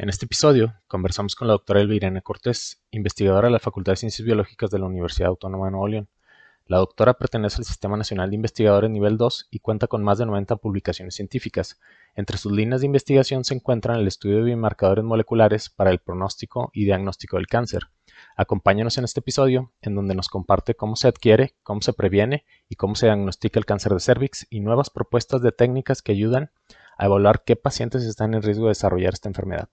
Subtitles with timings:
[0.00, 4.24] En este episodio conversamos con la doctora Elvirene Cortés, investigadora de la Facultad de Ciencias
[4.24, 6.08] Biológicas de la Universidad Autónoma de Nuevo León.
[6.66, 10.26] La doctora pertenece al Sistema Nacional de Investigadores Nivel 2 y cuenta con más de
[10.26, 11.80] 90 publicaciones científicas.
[12.14, 16.70] Entre sus líneas de investigación se encuentran el estudio de biomarcadores moleculares para el pronóstico
[16.72, 17.88] y diagnóstico del cáncer.
[18.36, 22.76] Acompáñanos en este episodio, en donde nos comparte cómo se adquiere, cómo se previene y
[22.76, 26.52] cómo se diagnostica el cáncer de cervix y nuevas propuestas de técnicas que ayudan
[26.98, 29.68] a evaluar qué pacientes están en riesgo de desarrollar esta enfermedad.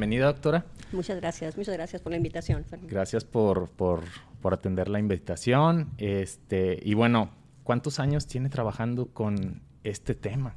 [0.00, 0.64] Bienvenida, doctora.
[0.92, 2.64] Muchas gracias, muchas gracias por la invitación.
[2.88, 4.04] Gracias por, por,
[4.40, 5.90] por, atender la invitación.
[5.98, 7.32] Este, y bueno,
[7.64, 10.56] ¿cuántos años tiene trabajando con este tema?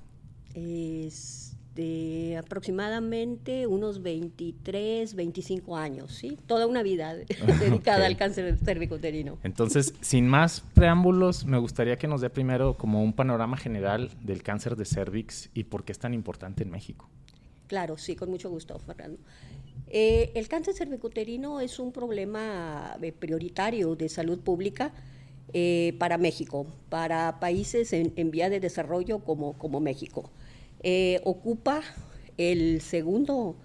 [0.53, 6.39] Este, aproximadamente unos 23, 25 años, ¿sí?
[6.47, 7.13] Toda una vida
[7.59, 9.39] dedicada al cáncer cervicuterino.
[9.43, 14.41] Entonces, sin más preámbulos, me gustaría que nos dé primero como un panorama general del
[14.41, 17.09] cáncer de cervix y por qué es tan importante en México.
[17.67, 19.19] Claro, sí, con mucho gusto, Fernando.
[19.95, 24.91] Eh, el cáncer cervicuterino es un problema eh, prioritario de salud pública
[25.53, 30.31] eh, para México, para países en, vía de desarrollo como, México.
[31.23, 31.81] ocupa
[32.37, 33.55] el segundo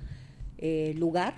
[0.97, 1.35] lugar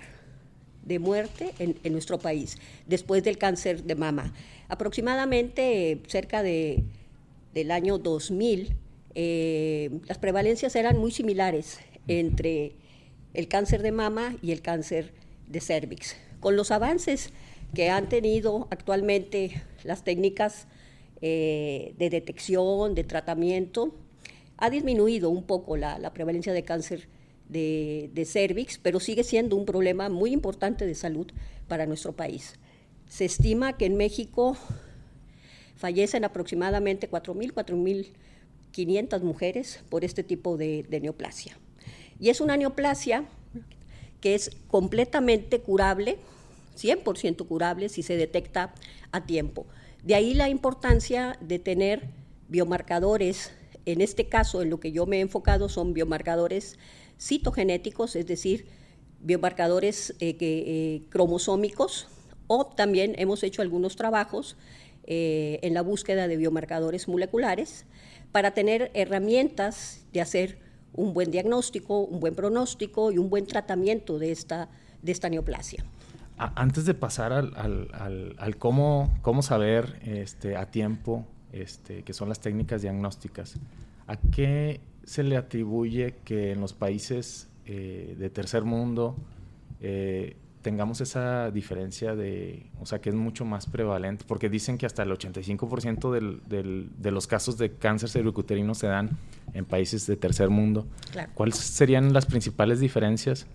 [0.83, 4.33] de muerte en, en, nuestro país, después del cáncer de mama.
[4.67, 6.83] Aproximadamente cerca de,
[7.53, 8.75] del año 2000,
[10.05, 12.73] las prevalencias eran muy similares entre
[13.33, 15.13] el cáncer de mama y el cáncer
[15.47, 16.15] de cervix.
[16.39, 17.31] Con los avances
[17.73, 20.67] que han tenido actualmente las técnicas
[21.21, 23.93] eh, de detección, de tratamiento,
[24.57, 27.07] ha disminuido un poco la, prevalencia de cáncer
[27.47, 31.27] de, de, cervix, pero sigue siendo un problema muy importante de salud
[31.67, 32.55] para nuestro país.
[33.07, 34.57] Se estima que en México
[35.75, 41.60] fallecen aproximadamente 4.000, 4.500 mujeres por este tipo de neoplasia.
[42.21, 43.25] Y es una neoplasia
[44.21, 46.19] que es completamente curable,
[46.77, 48.73] 100% curable si se detecta
[49.11, 49.65] a tiempo.
[50.03, 52.03] De ahí la importancia de tener
[52.47, 53.51] biomarcadores,
[53.85, 56.77] en este caso en lo que yo me he enfocado son biomarcadores
[57.19, 58.67] citogenéticos, es decir,
[59.19, 62.07] biomarcadores eh, eh, cromosómicos,
[62.45, 64.57] o también hemos hecho algunos trabajos
[65.05, 67.85] eh, en la búsqueda de biomarcadores moleculares
[68.31, 74.19] para tener herramientas de hacer un buen diagnóstico, un buen pronóstico y un buen tratamiento
[74.19, 74.69] de esta,
[75.01, 75.83] de esta neoplasia.
[76.37, 82.81] Antes de pasar al, cómo, cómo, saber este, a tiempo, este, que son las técnicas
[82.81, 83.55] diagnósticas,
[84.07, 89.15] ¿a qué se le atribuye que en los países eh, de tercer mundo
[89.81, 94.85] eh, tengamos esa diferencia de, o sea, que es mucho más prevalente, porque dicen que
[94.85, 99.09] hasta el 85% del, del, de los casos de cáncer cervicuterino se dan
[99.53, 100.87] en países de tercer mundo.
[101.33, 103.47] ¿Cuáles serían las principales diferencias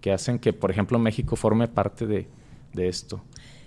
[0.00, 2.26] que hacen que, por ejemplo, México forme parte de,
[2.72, 3.22] de esto?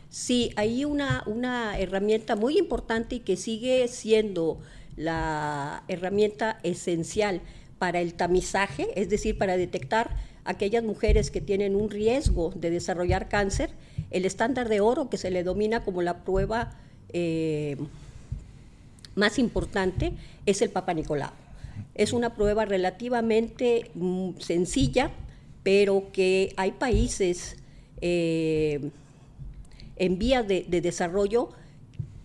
[0.10, 4.60] Sí, hay una, una herramienta muy importante y que sigue siendo
[4.96, 7.42] la herramienta esencial
[7.80, 10.16] para el tamizaje, es decir, para detectar
[10.46, 13.72] aquellas mujeres que tienen un riesgo de desarrollar cáncer,
[14.12, 16.76] el estándar de oro que se le domina como la prueba
[17.14, 17.78] eh,
[19.16, 20.14] más importante
[20.46, 21.32] es el Papa Nicolau.
[21.96, 25.12] Es una prueba relativamente mm, sencilla,
[25.62, 27.58] pero que hay países
[28.02, 28.90] eh,
[29.96, 31.50] en vías de, desarrollo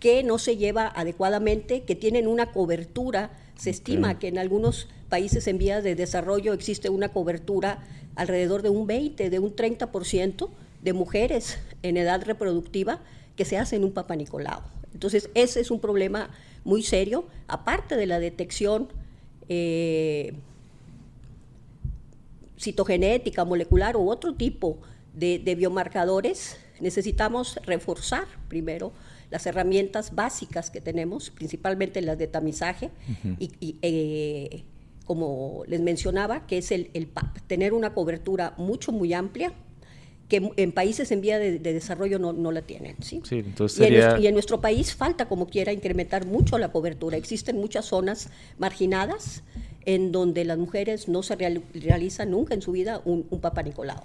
[0.01, 3.31] que no se lleva adecuadamente, que tienen una cobertura.
[3.57, 8.71] Se estima que en algunos países en vías de desarrollo existe una cobertura alrededor de
[8.71, 10.49] un 20, de un 30%
[10.83, 13.01] de mujeres en edad reproductiva
[13.37, 14.15] que se hacen un Papa
[14.93, 16.31] Entonces, ese es un problema
[16.65, 18.89] muy serio, aparte de la detección
[19.49, 20.35] eh,
[22.59, 24.79] citogenética, molecular u otro tipo
[25.15, 28.93] de, biomarcadores, necesitamos reforzar primero
[29.31, 32.91] las herramientas básicas que tenemos, principalmente las de tamizaje,
[33.39, 34.65] y, eh,
[35.09, 39.55] como les mencionaba, que es el, PAP, tener una cobertura mucho, muy amplia,
[40.29, 42.97] que en países en vía de, desarrollo no, la tienen.
[43.03, 43.23] ¿sí?
[43.31, 43.91] entonces
[44.21, 47.17] y, en nuestro, país falta, como quiera, incrementar mucho la cobertura.
[47.17, 48.29] Existen muchas zonas
[48.59, 49.43] marginadas
[49.87, 54.03] en donde las mujeres no se realizan nunca en su vida un, un Papa Nicolau.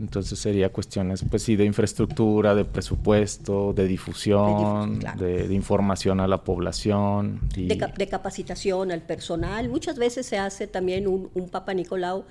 [0.00, 6.42] Entonces sería cuestiones, pues sí, de infraestructura, de presupuesto, de difusión, de, información a la
[6.42, 7.40] población.
[7.54, 9.68] De, capacitación al personal.
[9.68, 12.24] Muchas veces se hace también un, un Papa Nicolau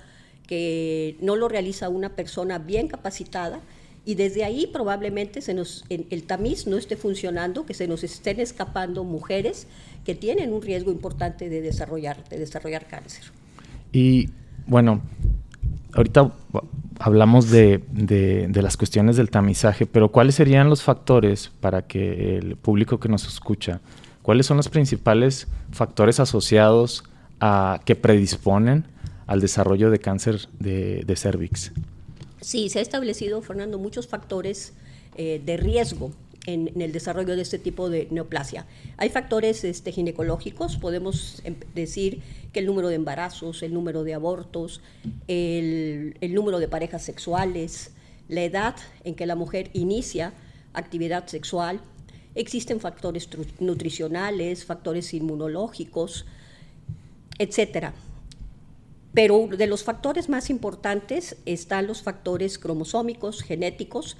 [0.48, 3.60] que no lo realiza una persona bien capacitada
[4.04, 8.40] y desde ahí probablemente se nos, el tamiz no esté funcionando, que se nos estén
[8.40, 9.68] escapando mujeres
[10.04, 13.24] que tienen un riesgo importante de desarrollar, de desarrollar cáncer.
[13.92, 14.30] Y
[14.66, 15.02] bueno,
[15.94, 16.32] ahorita
[16.98, 22.56] hablamos de, de, las cuestiones del tamizaje, pero ¿cuáles serían los factores para que el
[22.56, 23.80] público que nos escucha,
[24.22, 27.04] cuáles son los principales factores asociados
[27.40, 28.84] a que predisponen
[29.26, 31.72] al desarrollo de cáncer de, de cervix?
[32.40, 34.74] Sí, se ha establecido, Fernando, muchos factores
[35.16, 36.12] eh, de riesgo
[36.46, 38.66] en, el desarrollo de este tipo de neoplasia.
[38.96, 42.22] Hay factores este, ginecológicos, podemos em, decir
[42.52, 44.80] que el número de embarazos, el número de abortos,
[45.28, 47.92] el, número de parejas sexuales,
[48.28, 50.32] la edad en que la mujer inicia
[50.72, 51.80] actividad sexual,
[52.34, 53.28] existen factores
[53.58, 56.26] nutricionales, factores inmunológicos,
[57.38, 57.92] etcétera.
[59.12, 64.16] Pero de los factores más importantes están los factores cromosómicos, genéticos,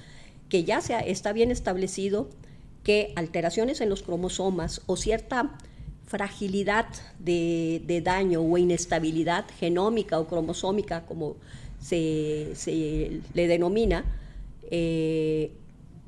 [0.51, 2.29] que ya se está bien establecido
[2.83, 5.57] que alteraciones en los cromosomas o cierta
[6.07, 6.87] fragilidad
[7.21, 11.37] de, daño o inestabilidad genómica o cromosómica, como
[11.81, 12.53] se,
[13.33, 14.05] le denomina,
[14.71, 15.53] eh,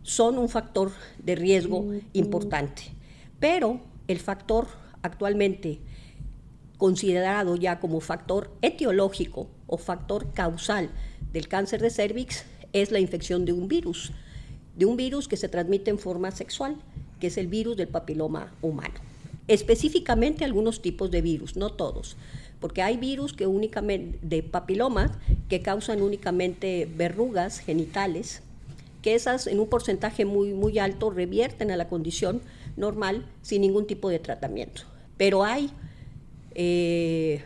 [0.02, 0.90] son un factor
[1.22, 2.82] de riesgo importante.
[3.38, 4.66] Pero el factor
[5.02, 5.78] actualmente
[6.78, 10.90] considerado ya como factor etiológico o factor causal
[11.32, 14.12] del cáncer de cervix es la infección de un virus
[14.76, 16.76] de un virus que se transmite en forma sexual,
[17.20, 18.94] que es el virus del papiloma humano.
[19.48, 22.16] Específicamente algunos tipos de virus, no todos,
[22.60, 25.10] porque hay virus que únicamente de papilomas
[25.48, 28.42] que causan únicamente verrugas genitales,
[29.02, 32.40] que esas en un porcentaje muy muy alto revierten a la condición
[32.76, 34.82] normal sin ningún tipo de tratamiento.
[35.16, 35.70] Pero hay
[36.54, 37.42] eh,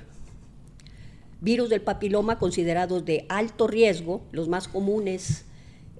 [1.40, 5.46] virus del papiloma considerados de alto riesgo, los más comunes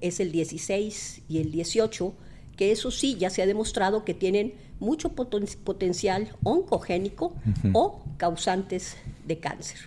[0.01, 2.13] es el 16 y el 18,
[2.55, 7.33] que eso sí ya se ha demostrado que tienen mucho potencial oncogénico
[7.73, 9.77] o causantes de cáncer.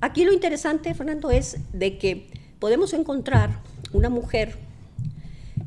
[0.00, 3.60] Aquí lo interesante, Fernando, es de que podemos encontrar
[3.92, 4.56] una mujer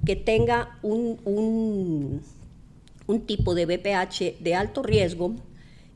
[0.05, 2.21] que tenga un, un,
[3.07, 5.35] un tipo de BPH de alto riesgo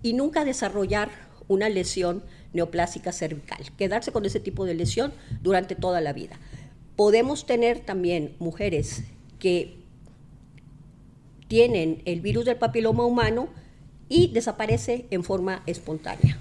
[0.04, 1.10] y nunca desarrollar
[1.48, 2.24] una lesión
[2.54, 6.38] neoplásica cervical, quedarse con ese tipo de lesión durante toda la vida.
[6.98, 9.04] Podemos tener también mujeres
[9.40, 9.78] que
[11.48, 13.48] tienen el virus del papiloma humano
[14.10, 16.40] y desaparece en forma espontánea.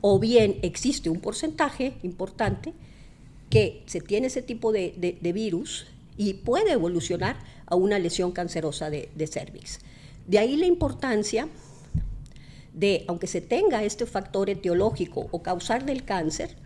[0.00, 2.72] O bien existe un porcentaje importante
[3.50, 5.86] que se tiene ese tipo de, virus
[6.16, 7.36] y puede evolucionar
[7.66, 9.80] a una lesión cancerosa de, de cervix.
[10.26, 11.48] De ahí la importancia
[12.72, 16.56] de, aunque se tenga este factor etiológico o causar del cáncer,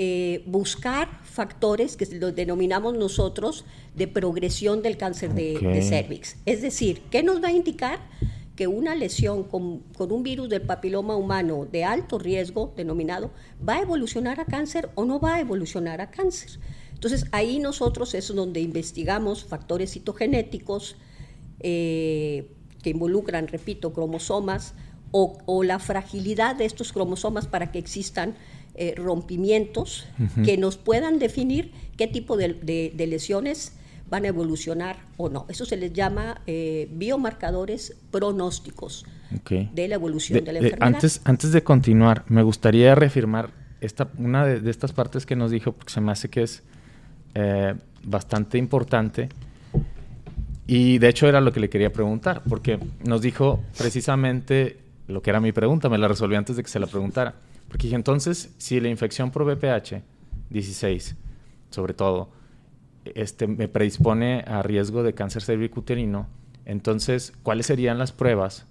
[0.00, 3.64] eh, buscar factores que lo denominamos nosotros
[3.96, 6.36] de progresión del cáncer de, cervix.
[6.46, 7.98] Es decir, ¿qué nos va a indicar?
[8.54, 13.32] Que una lesión con, un virus del papiloma humano de alto riesgo, denominado,
[13.68, 16.60] va a evolucionar a cáncer o no va a evolucionar a cáncer.
[16.94, 20.94] Entonces, ahí nosotros es donde investigamos factores citogenéticos
[21.58, 22.52] eh,
[22.84, 24.74] que involucran, repito, cromosomas
[25.10, 28.36] o, o, la fragilidad de estos cromosomas para que existan
[28.80, 30.06] eh, rompimientos
[30.44, 33.72] que nos puedan definir qué tipo de, lesiones
[34.08, 35.46] van a evolucionar o no.
[35.48, 39.04] Eso se les llama eh, biomarcadores pronósticos
[39.50, 40.94] de la evolución de, la enfermedad.
[40.94, 45.72] Antes, antes de continuar, me gustaría reafirmar esta, una de, estas partes que nos dijo,
[45.72, 46.62] porque se me hace que es
[47.34, 49.28] eh, bastante importante.
[50.68, 55.30] Y de hecho era lo que le quería preguntar, porque nos dijo precisamente lo que
[55.30, 57.34] era mi pregunta, me la resolví antes de que se la preguntara
[57.68, 60.02] porque dije, entonces, si la infección por VPH
[60.50, 61.16] 16,
[61.70, 62.30] sobre todo,
[63.04, 66.26] este, me predispone a riesgo de cáncer cervicuterino,
[66.64, 68.66] entonces, ¿cuáles serían las pruebas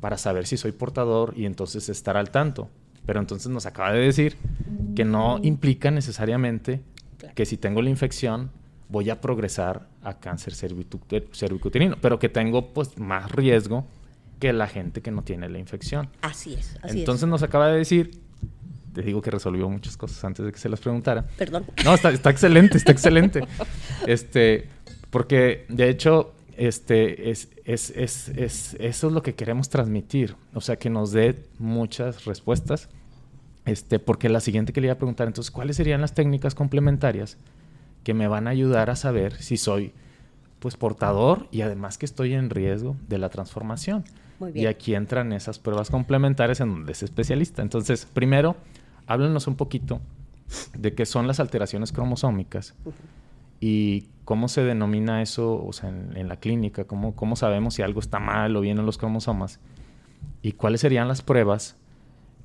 [0.00, 2.70] para saber si soy portador y entonces estar al tanto?
[3.06, 4.36] Pero entonces nos acaba de decir
[4.96, 6.82] que no implica necesariamente
[7.34, 8.50] que si tengo la infección
[8.88, 13.86] voy a progresar a cáncer cervicuterino, pero que tengo pues más riesgo
[14.38, 16.08] que la gente que no tiene la infección.
[16.22, 16.78] Así es.
[16.82, 18.23] Así entonces nos acaba de decir
[18.94, 21.26] te digo que resolvió muchas cosas antes de que se las preguntara.
[21.36, 21.66] Perdón.
[21.84, 23.40] No, está, excelente, está excelente.
[24.06, 24.68] Este,
[25.10, 30.36] porque de hecho, este, es, es, es, es, eso es lo que queremos transmitir.
[30.54, 32.88] O sea, que nos dé muchas respuestas.
[33.64, 37.38] Este, porque la siguiente que le iba a preguntar, entonces, ¿cuáles serían las técnicas complementarias
[38.04, 39.92] que me van a ayudar a saber si soy
[40.58, 44.04] pues portador y además que estoy en riesgo de la transformación?
[44.38, 44.64] Muy bien.
[44.64, 47.62] Y aquí entran esas pruebas complementarias en donde es especialista.
[47.62, 48.56] Entonces, primero,
[49.06, 50.00] háblanos un poquito
[50.76, 52.74] de qué son las alteraciones cromosómicas
[53.60, 58.00] y cómo se denomina eso o sea, en, la clínica, cómo, cómo sabemos si algo
[58.00, 59.60] está mal o bien en los cromosomas
[60.42, 61.76] y cuáles serían las pruebas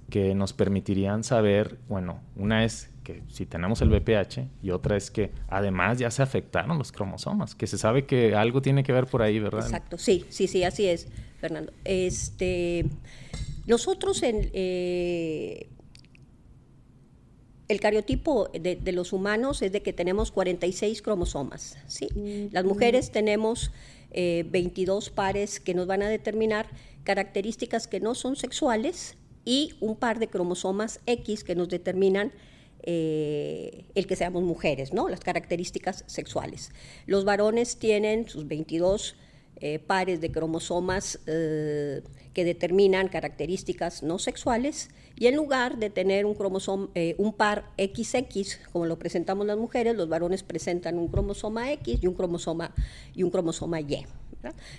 [0.09, 5.11] que nos permitirían saber, bueno, una es que si tenemos el BPH y otra es
[5.11, 9.05] que además ya se afectaron los cromosomas, que se sabe que algo tiene que ver
[9.05, 9.65] por ahí, ¿verdad?
[9.65, 11.07] Exacto, sí, sí, sí, así es,
[11.39, 11.71] Fernando.
[11.83, 12.85] Este,
[13.67, 14.49] nosotros en...
[14.53, 15.69] Eh,
[17.69, 21.77] el cariotipo de, los humanos es de que tenemos 46 cromosomas.
[21.87, 22.09] ¿sí?
[22.51, 23.71] Las mujeres tenemos
[24.11, 26.67] 22 eh, pares que nos van a determinar
[27.03, 32.33] características que no son sexuales y un par de cromosomas X que nos determinan
[32.81, 35.07] eh, el que seamos mujeres, ¿no?
[35.07, 36.71] las características sexuales.
[37.05, 39.15] Los varones tienen sus 22
[39.61, 42.01] eh, pares de cromosomas eh,
[42.33, 47.65] que determinan características no sexuales y en lugar de tener un, cromosoma, eh, un par
[47.77, 52.73] XX, como lo presentamos las mujeres, los varones presentan un cromosoma X y un cromosoma,
[53.13, 54.05] y, un cromosoma y.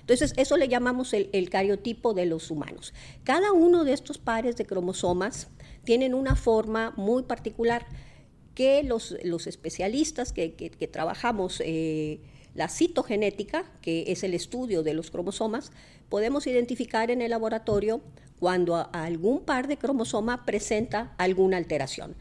[0.01, 2.95] Entonces, eso le llamamos el, el, cariotipo de los humanos.
[3.25, 5.49] Cada uno de estos pares de cromosomas
[5.85, 7.85] tienen una forma muy particular
[8.55, 11.61] que los, los especialistas que, que, que trabajamos
[12.55, 15.73] la citogenética, que es el estudio de los cromosomas,
[16.09, 18.01] podemos identificar en el laboratorio
[18.39, 22.17] cuando algún par de cromosoma presenta alguna alteración.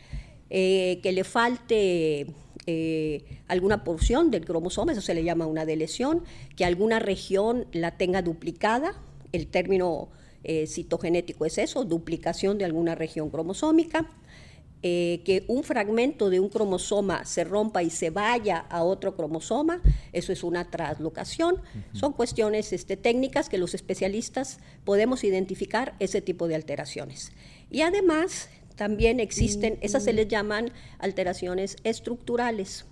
[0.51, 2.27] Eh, que le falte
[2.65, 6.24] eh, alguna porción del cromosoma, eso se le llama una delesión,
[6.55, 9.00] que alguna región la tenga duplicada,
[9.31, 10.09] el término
[10.43, 14.09] eh, citogenético es eso, duplicación de alguna región cromosómica,
[14.81, 19.81] eh, que un fragmento de un cromosoma se rompa y se vaya a otro cromosoma,
[20.13, 21.57] eso es una traslocación.
[21.93, 27.33] Son cuestiones este, técnicas que los especialistas podemos identificar ese tipo de alteraciones.
[27.69, 32.86] Y además también existen, esas se les llaman alteraciones estructurales.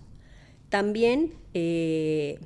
[0.68, 2.40] También eh,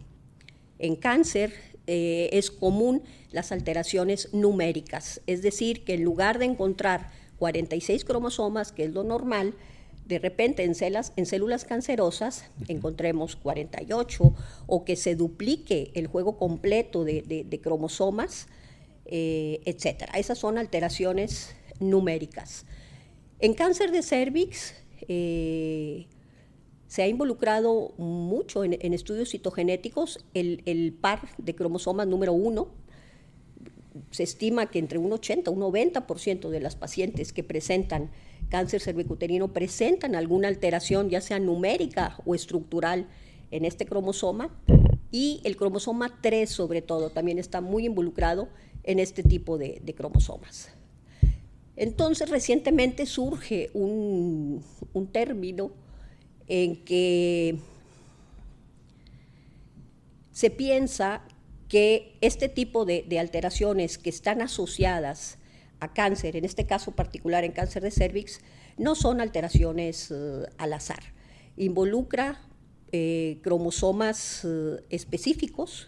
[0.77, 1.51] en cáncer
[1.87, 7.09] eh, es común las alteraciones numéricas, es decir, que en lugar de encontrar
[7.41, 9.55] 46 cromosomas, que es lo normal,
[10.05, 14.35] de repente en, células, en células cancerosas encontremos 48
[14.67, 18.45] o que se duplique el juego completo de, cromosomas,
[19.05, 20.03] eh, etc.
[20.15, 22.67] Esas son alteraciones numéricas.
[23.39, 24.75] En cáncer de cervix
[25.07, 26.05] eh,
[26.85, 32.67] se ha involucrado mucho en, estudios citogenéticos el, el, par de cromosomas número uno,
[34.11, 38.11] se estima que entre un 80 un 90% de las pacientes que presentan
[38.49, 43.07] cáncer cervicuterino presentan alguna alteración, ya sea numérica o estructural,
[43.49, 44.49] en este cromosoma.
[45.11, 48.49] Y el cromosoma 3, sobre todo, también está muy involucrado
[48.83, 50.69] en este tipo de, cromosomas.
[51.75, 54.63] Entonces, recientemente surge un,
[54.93, 55.71] un término
[56.47, 57.57] en que
[60.31, 61.23] se piensa
[61.71, 65.37] que este tipo de, alteraciones que están asociadas
[65.79, 68.41] a cáncer, en este caso particular en cáncer de cervix,
[68.77, 70.99] no son alteraciones eh, al azar.
[71.55, 72.41] Involucra
[72.91, 75.87] eh, cromosomas eh, específicos,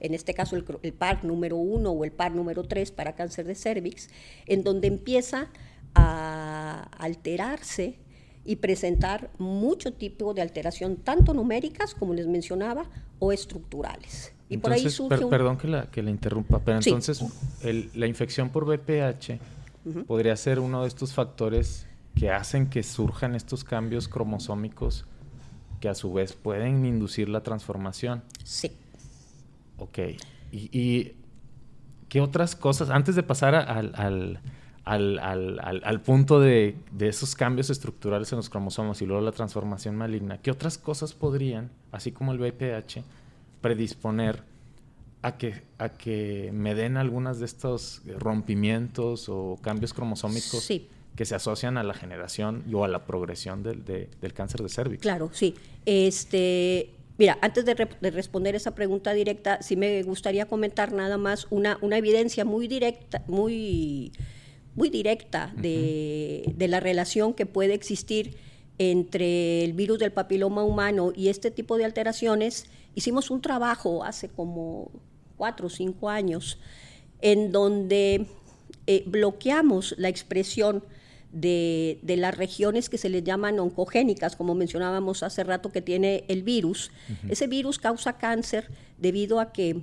[0.00, 3.54] en este caso el, par número 1 o el par número 3 para cáncer de
[3.54, 4.10] cervix,
[4.46, 5.52] en donde empieza
[5.94, 8.00] a alterarse
[8.44, 14.35] y presentar mucho tipo de alteración, tanto numéricas, como les mencionaba, o estructurales.
[14.48, 17.24] Y por ahí surge Perdón que la, que la interrumpa, pero entonces
[17.94, 19.40] la infección por VPH
[20.06, 25.04] podría ser uno de estos factores que hacen que surjan estos cambios cromosómicos
[25.80, 28.22] que a su vez pueden inducir la transformación.
[28.42, 28.72] Sí.
[29.78, 29.98] Ok.
[30.52, 31.12] ¿Y,
[32.08, 34.40] qué otras cosas, antes de pasar al, al,
[34.84, 39.96] al, al punto de, de, esos cambios estructurales en los cromosomas y luego la transformación
[39.96, 43.02] maligna, qué otras cosas podrían, así como el VPH,
[43.66, 44.44] predisponer
[45.22, 50.68] a que, a que me den algunas de estos rompimientos o cambios cromosómicos
[51.16, 55.02] que se asocian a la generación o a la progresión del, del cáncer de cervix.
[55.02, 55.56] Claro, sí.
[55.84, 57.74] Este, mira, antes de,
[58.12, 63.24] responder esa pregunta directa, sí me gustaría comentar nada más una, una evidencia muy directa,
[63.26, 64.12] muy,
[64.76, 68.36] muy directa de, de la relación que puede existir
[68.78, 74.28] entre el virus del papiloma humano y este tipo de alteraciones hicimos un trabajo hace
[74.28, 74.90] como
[75.36, 76.58] cuatro o cinco años
[77.20, 78.26] en donde
[78.88, 80.82] eh, bloqueamos la expresión
[81.30, 86.42] de, las regiones que se les llaman oncogénicas, como mencionábamos hace rato que tiene el
[86.42, 86.90] virus.
[87.28, 89.82] Ese virus causa cáncer debido a que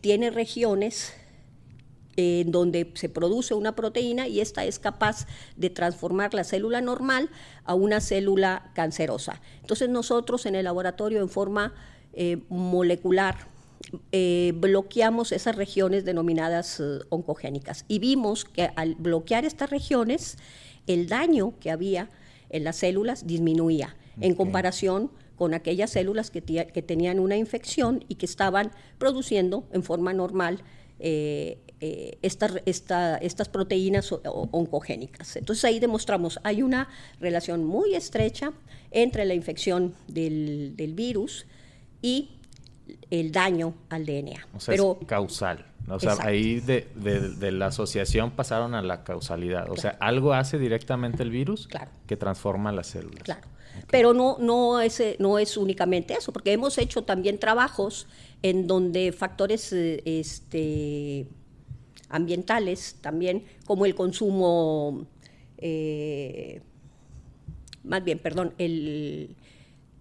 [0.00, 1.14] tiene regiones
[2.16, 7.30] en donde se produce una proteína y esta es capaz de transformar la célula normal
[7.64, 9.40] a una célula cancerosa.
[9.60, 11.72] Entonces nosotros en el laboratorio en forma
[12.20, 13.46] eh, molecular
[14.10, 20.36] eh, bloqueamos esas regiones denominadas eh, oncogénicas y vimos que al bloquear estas regiones
[20.88, 22.10] el daño que había
[22.50, 28.16] en las células disminuía en comparación con aquellas células que, que, tenían una infección y
[28.16, 30.64] que estaban produciendo en forma normal
[31.80, 35.36] eh, estas, estas proteínas oncogénicas.
[35.36, 36.88] Entonces ahí demostramos, hay una
[37.20, 38.52] relación muy estrecha
[38.90, 41.46] entre la infección del, virus
[42.02, 42.30] y
[43.10, 44.46] el daño al DNA.
[44.54, 45.64] O sea, Pero, es causal.
[45.90, 46.86] O sea, ahí de,
[47.52, 49.70] la asociación pasaron a la causalidad.
[49.70, 51.68] O sea, algo hace directamente el virus
[52.06, 53.22] que transforma las células.
[53.22, 53.48] Claro.
[53.90, 58.06] Pero no, no, es, no es únicamente eso, porque hemos hecho también trabajos
[58.42, 61.26] en donde factores eh, este,
[62.08, 65.06] ambientales también, como el consumo,
[65.58, 66.60] eh,
[67.84, 69.36] más bien, perdón, el,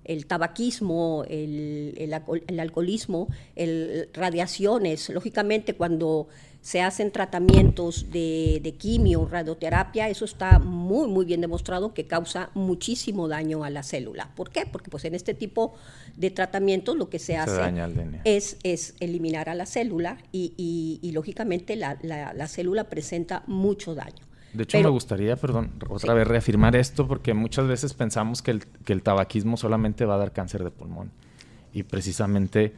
[0.08, 5.10] el tabaquismo, el, el, alcoholismo, el, radiaciones.
[5.10, 6.28] Lógicamente, cuando
[6.62, 12.50] se hacen tratamientos de, de, quimio, radioterapia, eso está muy, muy bien demostrado que causa
[12.56, 14.32] muchísimo daño a la célula.
[14.36, 14.66] ¿Por qué?
[14.70, 15.76] Porque pues en este tipo
[16.18, 17.62] de tratamientos lo que se, hace
[18.26, 24.27] es, es, eliminar a la célula y, y, lógicamente la, la, célula presenta mucho daño.
[24.58, 28.66] De hecho, me gustaría, perdón, otra vez reafirmar esto porque muchas veces pensamos que el,
[28.66, 31.12] que el tabaquismo solamente va a dar cáncer de pulmón.
[31.74, 32.74] Y precisamente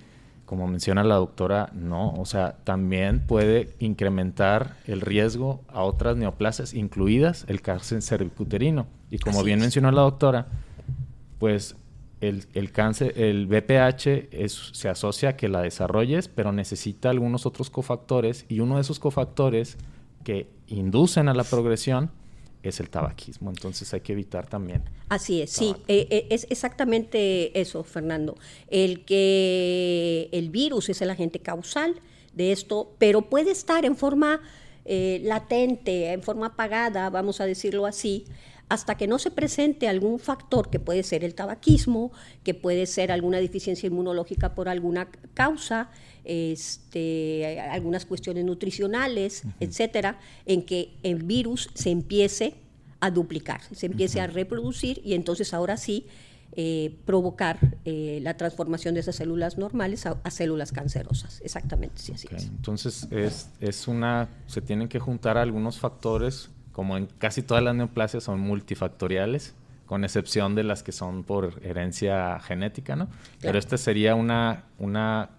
[0.50, 6.74] como menciona la doctora, no, o sea, también puede incrementar el riesgo a otras neoplasias,
[6.74, 8.88] incluidas el cáncer cervicuterino.
[9.12, 10.48] Y como bien mencionó la doctora,
[11.38, 11.75] pues
[12.19, 18.48] el, cáncer, el BPH se asocia a que la desarrolles, pero necesita algunos otros cofactores
[18.50, 19.77] y uno de esos cofactores
[20.24, 22.12] que inducen a la progresión
[22.64, 23.50] es el tabaquismo.
[23.50, 24.84] Entonces hay que evitar también.
[25.10, 28.38] Así es, sí, eh, eh, es exactamente eso, Fernando.
[28.68, 32.01] El que el virus es el agente causal
[32.34, 34.42] de esto, pero puede estar en forma
[34.86, 38.25] eh, latente, en forma apagada, vamos a decirlo así,
[38.70, 42.12] hasta que no se presente algún factor que puede ser el tabaquismo,
[42.44, 45.90] que puede ser alguna deficiencia inmunológica por alguna causa,
[46.24, 52.55] este, algunas cuestiones nutricionales, etcétera, en que el virus se empiece
[53.00, 56.05] a duplicar, se empiece a reproducir y entonces ahora sí
[56.51, 61.42] eh, provocar eh, la transformación de esas células normales a, células cancerosas.
[61.44, 62.46] Exactamente, sí, así es.
[62.46, 67.75] Entonces es, es una, se tienen que juntar algunos factores, como en casi todas las
[67.75, 69.53] neoplasias son multifactoriales,
[69.85, 73.09] con excepción de las que son por herencia genética, ¿no?
[73.42, 75.31] Pero esta sería una, una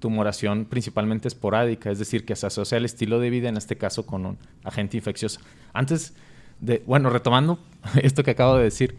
[0.00, 4.04] tumoración principalmente esporádica, es decir, que se asocia al estilo de vida, en este caso
[4.04, 5.38] con un agente infeccioso.
[5.72, 6.14] Antes
[6.60, 7.60] de, bueno, retomando
[8.02, 8.96] esto que acabo de decir,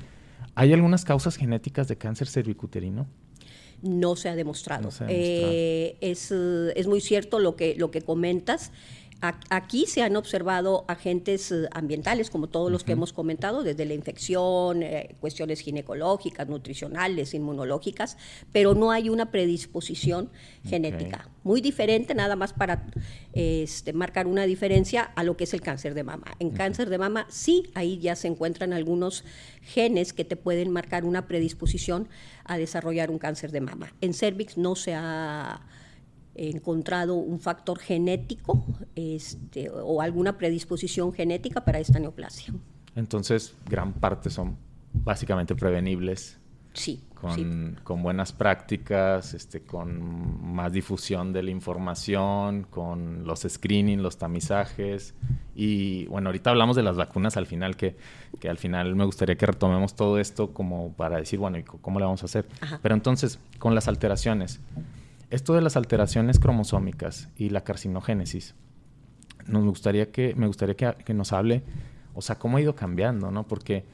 [0.55, 3.05] ¿hay algunas causas genéticas de cáncer cervicuterino?
[3.81, 4.91] No se ha demostrado.
[5.09, 8.71] Eh, es, es, muy cierto lo que, lo que comentas.
[9.21, 13.93] Aquí se han observado agentes eh, ambientales, como todos los que hemos comentado, desde la
[13.93, 18.17] infección, eh, cuestiones ginecológicas, nutricionales, inmunológicas,
[18.51, 20.31] pero no hay una predisposición
[20.65, 21.29] genética.
[21.43, 22.87] Muy diferente, nada más para
[23.33, 26.35] este, marcar una diferencia a lo que es el cáncer de mama.
[26.39, 29.23] En cáncer de mama, sí, ahí ya se encuentran algunos
[29.61, 32.09] genes que te pueden marcar una predisposición
[32.43, 33.93] a desarrollar un cáncer de mama.
[34.01, 35.61] En cervix no se ha
[36.49, 38.63] encontrado un factor genético
[38.95, 42.53] este, o alguna predisposición genética para esta neoplasia.
[42.95, 44.57] Entonces, gran parte son
[44.93, 46.37] básicamente prevenibles.
[46.73, 54.01] Sí con, con, buenas prácticas, este, con más difusión de la información, con los screening,
[54.01, 55.13] los tamizajes.
[55.55, 57.95] Y bueno, ahorita hablamos de las vacunas al final, que,
[58.39, 61.99] que al final me gustaría que retomemos todo esto como para decir, bueno, ¿y cómo
[61.99, 62.47] le vamos a hacer?
[62.81, 64.59] Pero entonces, con las alteraciones,
[65.31, 68.53] esto de las alteraciones cromosómicas y la carcinogénesis,
[69.47, 71.63] nos gustaría que, me gustaría que, nos hable,
[72.13, 73.47] o sea, cómo ha ido cambiando, ¿no?
[73.47, 73.85] Porque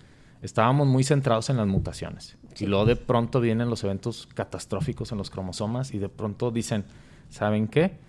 [0.42, 2.38] estábamos muy centrados en las mutaciones.
[2.60, 6.86] Y luego de pronto vienen los eventos catastróficos en los cromosomas y de pronto dicen,
[7.30, 8.06] ¿saben qué?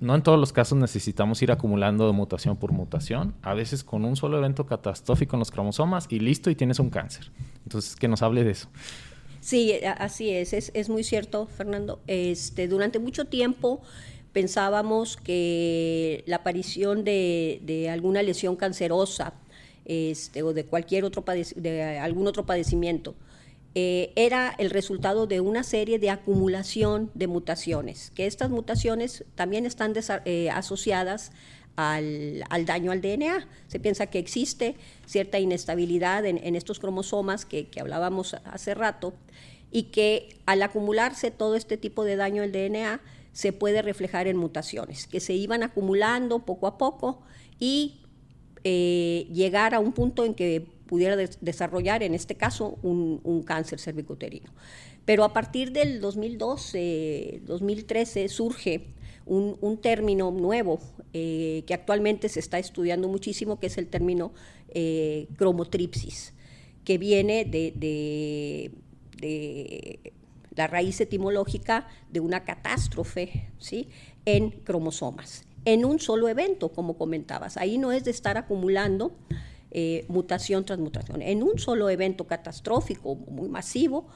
[0.00, 3.34] no en todos los casos necesitamos ir acumulando mutación por mutación.
[3.42, 6.90] A veces con un solo evento catastrófico en los cromosomas y listo y tienes un
[6.90, 7.30] cáncer.
[7.62, 8.68] Entonces, que nos hable de eso.
[9.44, 10.54] Sí, así es.
[10.54, 12.00] Es, muy cierto, Fernando.
[12.06, 13.82] Este, durante mucho tiempo
[14.32, 19.34] pensábamos que la aparición de, de alguna lesión cancerosa
[19.84, 21.22] este, o de cualquier otro
[21.56, 23.14] de algún otro padecimiento
[23.74, 29.66] eh, era el resultado de una serie de acumulación de mutaciones, que estas mutaciones también
[29.66, 29.92] están
[30.24, 31.32] eh, asociadas
[31.76, 33.46] al, daño al DNA.
[33.68, 39.14] Se piensa que existe cierta inestabilidad en, estos cromosomas que, hablábamos hace rato
[39.70, 43.00] y que al acumularse todo este tipo de daño al DNA
[43.32, 47.22] se puede reflejar en mutaciones, que se iban acumulando poco a poco
[47.58, 48.00] y
[48.62, 54.52] eh, llegar a un punto en que pudiera desarrollar, en este caso, un, cáncer cervicuterino.
[55.04, 58.86] Pero a partir del 2012, 2013 surge
[59.26, 60.80] un, término nuevo
[61.12, 64.32] eh, que actualmente se está estudiando muchísimo, que es el término
[64.68, 66.34] eh, cromotripsis,
[66.84, 68.70] que viene de,
[70.54, 73.88] la raíz etimológica de una catástrofe ¿sí?
[74.24, 77.56] en cromosomas, en un solo evento, como comentabas.
[77.56, 79.12] Ahí no es de estar acumulando
[79.76, 81.20] eh, mutación tras mutación.
[81.20, 84.06] En un solo evento catastrófico muy masivo,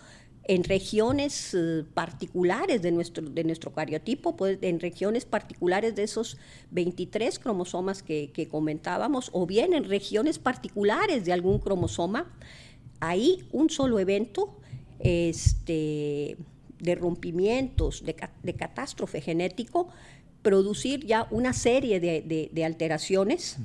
[0.49, 6.39] en regiones eh, particulares de nuestro, de nuestro cariotipo, pues, en regiones particulares de esos
[6.71, 12.35] 23 cromosomas que, comentábamos, o bien en regiones particulares de algún cromosoma,
[12.99, 14.59] ahí un solo evento
[15.01, 16.39] este,
[16.81, 19.89] de rompimientos, de, catástrofe genético,
[20.41, 23.59] producir ya una serie de, alteraciones.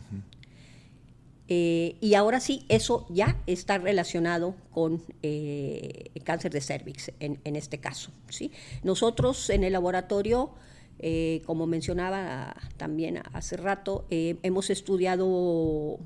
[1.56, 7.78] Eh, y ahora sí, eso ya está relacionado con eh, cáncer de cervix en, este
[7.78, 8.10] caso.
[8.28, 8.52] ¿sí?
[8.82, 10.50] Nosotros en el laboratorio,
[10.98, 15.28] eh, como mencionaba también hace rato, hemos estudiado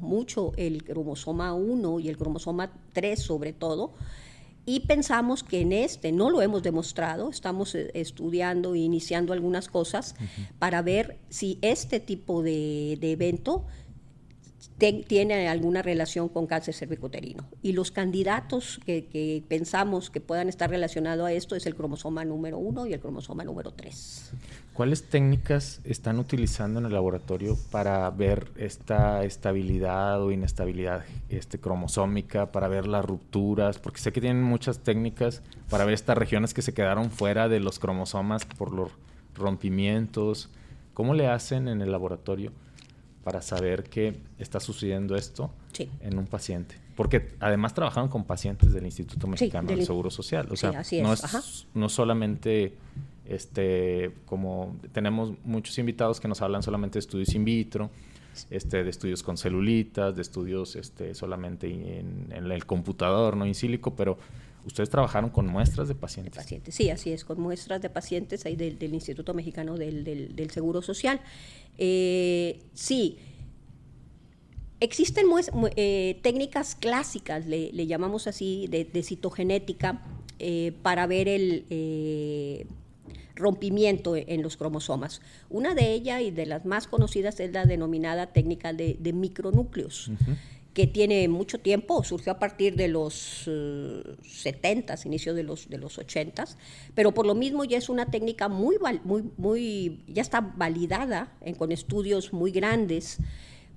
[0.01, 3.93] mucho el cromosoma 1 y el cromosoma 3 sobre todo.
[4.65, 10.13] Y pensamos que en este, no lo hemos demostrado, estamos estudiando e iniciando algunas cosas
[10.59, 13.65] para ver si este tipo de, de evento
[14.77, 17.45] tiene alguna relación con cáncer cervicuterino.
[17.63, 22.59] Y los candidatos que, pensamos que puedan estar relacionados a esto es el cromosoma número
[22.59, 24.31] 1 y el cromosoma número 3.
[24.73, 32.51] ¿Cuáles técnicas están utilizando en el laboratorio para ver esta estabilidad o inestabilidad este, cromosómica,
[32.51, 33.79] para ver las rupturas?
[33.79, 37.59] Porque sé que tienen muchas técnicas para ver estas regiones que se quedaron fuera de
[37.59, 38.91] los cromosomas por los
[39.33, 40.51] rompimientos.
[40.93, 42.51] ¿Cómo le hacen en el laboratorio?
[43.27, 45.51] Para saber que está sucediendo esto
[45.99, 46.75] en un paciente.
[46.95, 50.47] Porque además trabajaron con pacientes del Instituto Mexicano del, Seguro Social.
[50.49, 52.77] O sea, no, es, no solamente
[53.25, 57.89] este, como tenemos muchos invitados que nos hablan solamente de estudios in vitro,
[58.49, 63.93] este, de estudios con celulitas, de estudios este, solamente en, el computador, no in sílico,
[63.93, 64.17] pero
[64.67, 66.35] ustedes trabajaron con muestras de pacientes.
[66.35, 70.81] pacientes, sí, así es, con muestras de pacientes ahí del, Instituto Mexicano del, del Seguro
[70.81, 71.19] Social.
[71.77, 73.17] Eh, sí,
[74.79, 75.25] existen
[75.75, 80.01] eh, técnicas clásicas, le, llamamos así, de, citogenética,
[80.39, 82.67] eh, para ver el
[83.35, 85.21] rompimiento en los cromosomas.
[85.49, 90.11] Una de ellas y de las más conocidas es la denominada técnica de, micronúcleos
[90.77, 93.49] que tiene mucho tiempo, surgió a partir de los
[94.21, 96.45] 70, uh, inicio de los, de los 80,
[96.93, 101.71] pero por lo mismo ya es una técnica muy, muy, muy ya está validada con
[101.71, 103.17] estudios muy grandes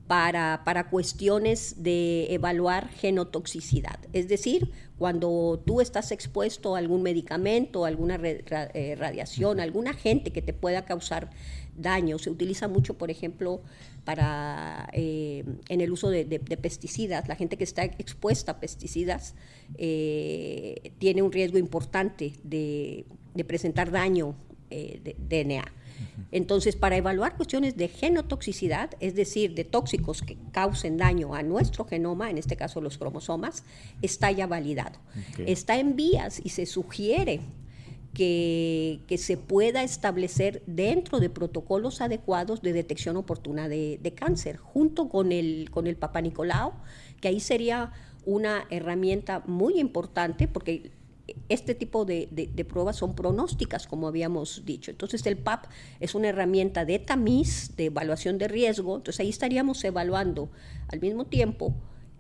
[0.09, 3.99] para, para cuestiones de evaluar genotoxicidad.
[4.13, 10.43] Es decir, cuando tú estás expuesto a algún medicamento, alguna eh, radiación, algún agente que
[10.43, 11.31] te pueda causar
[11.79, 13.63] daño, se utiliza mucho, por ejemplo,
[14.05, 16.25] para, eh, en el uso de,
[16.61, 17.29] pesticidas.
[17.29, 19.35] La gente que está expuesta a pesticidas
[19.77, 23.05] eh, tiene un riesgo importante de,
[23.47, 24.35] presentar daño
[24.71, 25.65] eh, de DNA.
[26.33, 31.85] Entonces, para evaluar cuestiones de genotoxicidad, es decir, de tóxicos que causen daño a nuestro
[31.85, 33.65] genoma, en este caso los cromosomas,
[34.01, 34.99] está ya validado.
[35.47, 37.41] Está en vías y se sugiere
[38.15, 45.33] que, se pueda establecer dentro de protocolos adecuados de detección oportuna de, cáncer, junto con
[45.33, 46.73] el, con el Papa Nicolau,
[47.21, 47.93] que ahí sería
[48.27, 50.93] una herramienta muy importante porque
[51.49, 54.91] este tipo de, pruebas son pronósticas, como habíamos dicho.
[54.91, 55.67] Entonces el PAP
[56.01, 58.97] es una herramienta de tamiz, de evaluación de riesgo.
[58.97, 60.51] Entonces ahí estaríamos evaluando
[60.89, 61.75] al mismo tiempo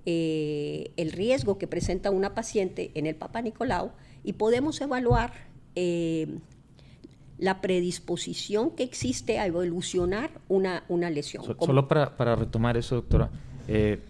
[0.06, 3.92] eh, el riesgo que presenta una paciente en el Papa Nicolau
[4.24, 6.38] y podemos evaluar eh,
[7.38, 11.44] la predisposición que existe a evolucionar una, una lesión.
[11.44, 13.30] solo para, retomar eso, doctora,
[13.66, 14.00] eh,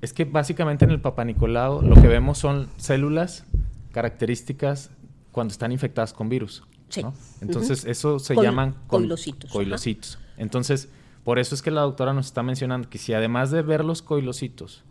[0.00, 3.44] es que básicamente en el Papa Nicolau lo que vemos son células
[3.92, 4.90] características
[5.32, 6.62] cuando están infectadas con virus.
[7.40, 10.18] Entonces, eso se llaman coilocitos.
[10.36, 10.88] Entonces,
[11.24, 14.02] por eso es que la doctora nos está mencionando que si además de ver los
[14.02, 14.84] coilocitos,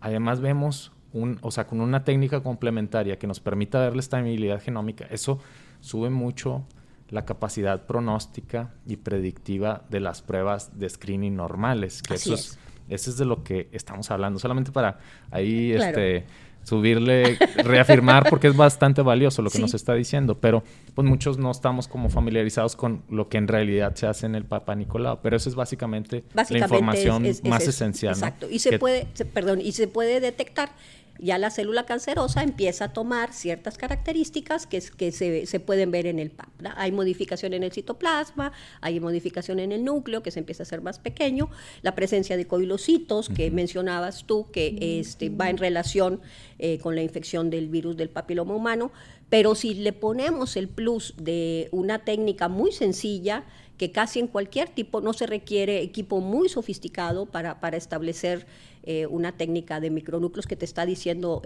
[0.00, 5.06] además vemos un, o sea, con una técnica complementaria que nos permita darle estabilidad genómica,
[5.10, 5.38] eso
[5.80, 6.64] sube mucho
[7.08, 12.58] la capacidad pronóstica y predictiva de las pruebas de screening normales, que eso es.
[12.88, 14.98] Eso es de lo que estamos hablando, solamente para
[15.30, 16.26] ahí este
[16.64, 20.62] subirle, reafirmar, porque es bastante valioso lo que nos está diciendo, pero
[20.94, 24.44] pues muchos no estamos como familiarizados con lo que en realidad se hace en el
[24.44, 28.14] Papa Nicolau, pero eso es básicamente, la información más esencial.
[28.14, 30.70] Exacto, y se puede, perdón, y se puede detectar
[31.18, 36.18] ya la célula cancerosa empieza a tomar ciertas características que, que se, pueden ver en
[36.18, 36.48] el PAP.
[36.76, 40.82] Hay modificación en el citoplasma, hay modificación en el núcleo que se empieza a ser
[40.82, 41.50] más pequeño,
[41.82, 46.20] la presencia de coilocitos que mencionabas tú, que este, va en relación
[46.58, 48.92] eh, con la infección del virus del papiloma humano,
[49.28, 53.44] pero si le ponemos el plus de una técnica muy sencilla,
[53.76, 58.46] que casi en cualquier tipo no se requiere equipo muy sofisticado para, para establecer
[58.84, 61.40] eh, una técnica de micronúcleos que te está diciendo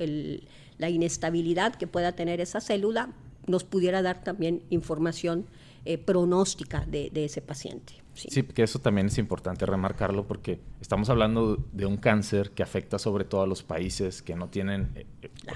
[0.78, 3.10] la inestabilidad que pueda tener esa célula,
[3.46, 5.46] nos pudiera dar también información
[5.84, 8.05] eh, pronóstica de, ese paciente.
[8.16, 8.28] Sí.
[8.30, 12.98] sí, que eso también es importante remarcarlo porque estamos hablando de un cáncer que afecta
[12.98, 15.06] sobre todo a los países que no tienen eh,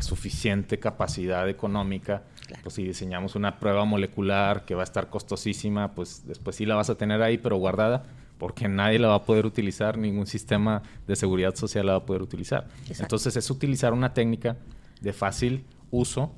[0.01, 2.23] suficiente capacidad económica.
[2.63, 6.75] Pues si diseñamos una prueba molecular que va a estar costosísima, pues después sí la
[6.75, 8.05] vas a tener ahí, pero guardada
[8.41, 12.07] porque nadie la va a poder utilizar, ningún sistema de seguridad social la va a
[12.07, 12.69] poder utilizar.
[12.99, 14.57] Entonces es utilizar una técnica
[15.03, 16.33] de fácil uso,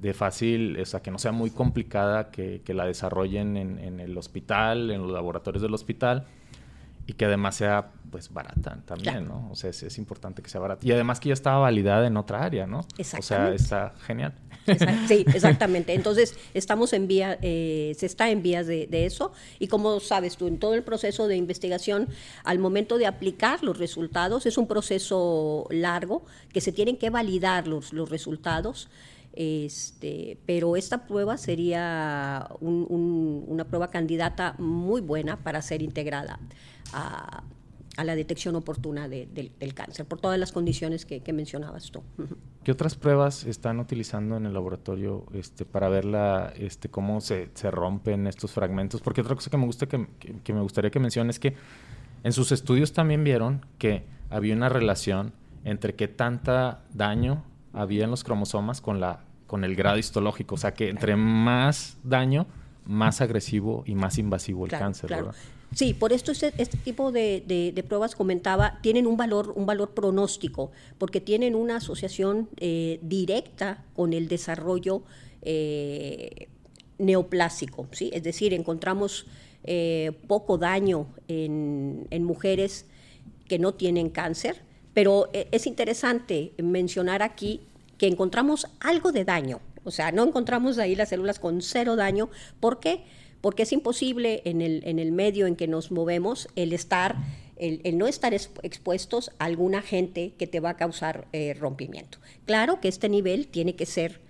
[0.00, 4.16] de fácil, o sea, que no sea muy complicada, que, la desarrollen en, en, el
[4.18, 6.26] hospital, en los laboratorios del hospital,
[7.06, 9.48] y que además sea pues barata también, ¿no?
[9.50, 10.86] O sea, es, importante que sea barata.
[10.86, 12.80] Y además que ya estaba validada en otra área, ¿no?
[12.98, 14.34] O sea, está genial.
[15.08, 15.94] sí, exactamente.
[15.94, 19.32] Entonces, estamos en vía, eh, se está en vías de, eso.
[19.58, 22.08] Y como sabes tú, en todo el proceso de investigación,
[22.42, 27.68] al momento de aplicar los resultados, es un proceso largo, que se tienen que validar
[27.68, 28.88] los, los resultados.
[29.36, 36.40] Este, pero esta prueba sería una prueba candidata muy buena para ser integrada
[36.94, 37.44] a,
[38.02, 42.02] la detección oportuna del cáncer, por todas las condiciones que, mencionabas tú.
[42.64, 46.06] ¿Qué otras pruebas están utilizando en el laboratorio este, para ver
[46.56, 49.02] este, cómo se, rompen estos fragmentos?
[49.02, 51.54] Porque otra cosa que me, gusta que, me gustaría que menciones es que
[52.24, 55.32] en sus estudios también vieron que había una relación
[55.64, 60.56] entre qué tanta daño había en los cromosomas con, la, con el grado histológico.
[60.56, 62.46] O sea, que entre más daño,
[62.84, 65.10] más agresivo y más invasivo el cáncer.
[65.10, 65.34] ¿verdad?
[65.74, 70.70] Sí, por esto este, este tipo de, pruebas comentaba, tienen un valor, un valor pronóstico,
[70.98, 75.02] porque tienen una asociación eh, directa con el desarrollo
[75.42, 76.48] eh,
[76.98, 78.10] neoplásico, ¿sí?
[78.12, 79.26] es decir, encontramos
[79.64, 82.86] eh, poco daño en, en, mujeres
[83.48, 84.62] que no tienen cáncer,
[84.94, 87.60] pero es interesante mencionar aquí
[87.98, 92.28] que encontramos algo de daño, o sea, no encontramos ahí las células con cero daño,
[92.60, 93.04] ¿por qué?
[93.46, 97.16] porque es imposible en el, en el medio en que nos movemos el estar,
[97.56, 102.18] el, no estar expuestos a algún agente que te va a causar eh, rompimiento.
[102.44, 104.20] Claro que este nivel tiene que ser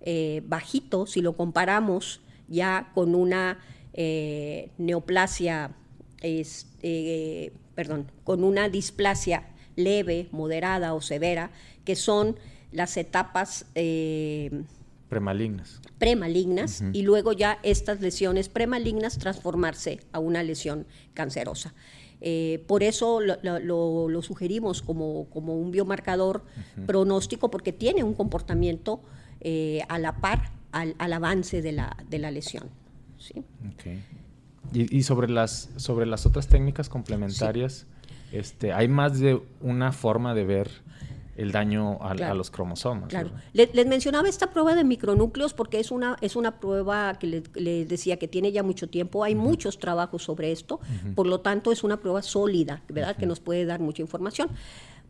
[0.00, 3.60] eh, bajito si lo comparamos ya con una
[3.92, 5.70] eh, neoplasia,
[7.76, 11.52] perdón, con una displasia leve, moderada o severa,
[11.84, 12.36] que son
[12.74, 13.66] las etapas
[15.14, 15.80] Premalignas.
[15.98, 21.72] Premalignas y luego ya estas lesiones premalignas transformarse a una lesión cancerosa.
[22.20, 26.42] Eh, por eso lo, sugerimos como, como, un biomarcador
[26.86, 29.02] pronóstico porque tiene un comportamiento
[29.40, 32.64] eh, a la par al, avance de la, de la lesión.
[33.18, 33.44] ¿sí?
[34.72, 37.86] Y, sobre, las, sobre las otras técnicas complementarias,
[38.32, 40.70] este, ¿hay más de una forma de ver
[41.36, 43.08] el daño a, los cromosomas.
[43.08, 43.30] Claro.
[43.52, 48.18] Les, mencionaba esta prueba de micronúcleos porque es una, es una prueba que les decía
[48.18, 50.80] que tiene ya mucho tiempo, hay muchos trabajos sobre esto,
[51.14, 53.16] por lo tanto es una prueba sólida, ¿verdad?
[53.16, 54.48] Que nos puede dar mucha información.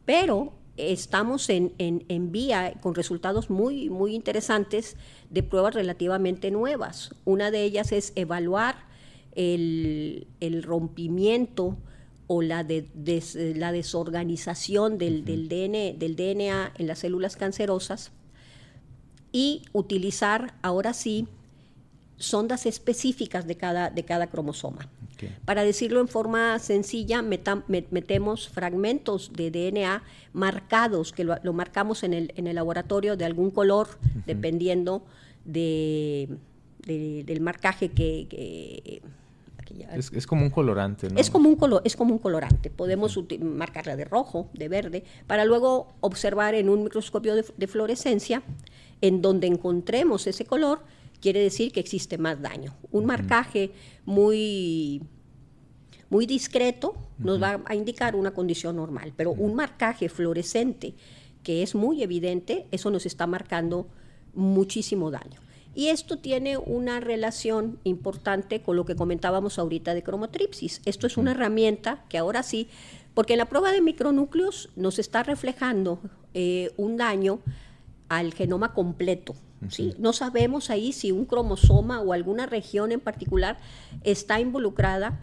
[0.04, 4.96] Pero estamos en, en, vía con resultados muy, muy interesantes
[5.30, 7.14] de pruebas relativamente nuevas.
[7.24, 8.76] Una de ellas es evaluar
[9.34, 11.76] el, el rompimiento
[12.26, 12.87] o la, de,
[13.56, 18.12] la desorganización del, del, del DNA en las células cancerosas
[19.32, 21.26] y utilizar ahora sí
[22.16, 24.88] sondas específicas de cada, de cada cromosoma.
[25.44, 30.02] Para decirlo en forma sencilla, metemos fragmentos de DNA
[30.34, 33.88] marcados, que lo, marcamos en el, en el, laboratorio de algún color,
[34.26, 35.02] dependiendo
[35.46, 36.28] de,
[36.84, 39.00] del marcaje que
[40.12, 41.18] es, como un colorante, ¿no?
[41.18, 42.70] Es como un, es como un colorante.
[42.70, 48.42] Podemos marcarla de rojo, de verde, para luego observar en un microscopio de, fluorescencia,
[49.00, 50.80] en donde encontremos ese color,
[51.20, 52.74] quiere decir que existe más daño.
[52.90, 53.72] Un marcaje
[54.04, 55.02] muy
[56.10, 60.94] muy discreto nos va a indicar una condición normal, pero un marcaje fluorescente
[61.42, 63.88] que es muy evidente, eso nos está marcando
[64.34, 65.40] muchísimo daño.
[65.74, 70.80] Y esto tiene una relación importante con lo que comentábamos ahorita de cromotripsis.
[70.84, 72.68] Esto es una herramienta que ahora sí,
[73.12, 76.00] porque en la prueba de micronúcleos nos está reflejando
[76.32, 77.40] eh, un daño
[78.08, 79.34] al genoma completo.
[79.68, 79.94] ¿sí?
[79.98, 83.58] No sabemos ahí si un cromosoma o alguna región en particular
[84.04, 85.20] está involucrada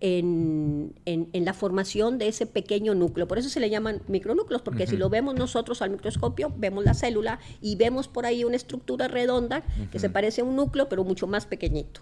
[0.00, 0.94] en,
[1.32, 3.28] la formación de ese pequeño núcleo.
[3.28, 6.94] Por eso se le llaman micronúcleos, porque si lo vemos nosotros al microscopio, vemos la
[6.94, 11.04] célula y vemos por ahí una estructura redonda que se parece a un núcleo, pero
[11.04, 12.00] mucho más pequeñito.